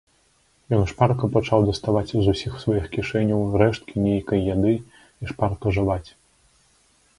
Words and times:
Ён 0.77 0.85
шпарка 0.91 1.27
пачаў 1.35 1.59
даставаць 1.67 2.13
з 2.13 2.25
усіх 2.33 2.57
сваіх 2.63 2.89
кішэняў 2.97 3.45
рэшткі 3.65 3.95
нейкай 4.09 4.39
яды 4.53 4.75
і 4.79 5.23
шпарка 5.33 5.77
жаваць. 5.79 6.05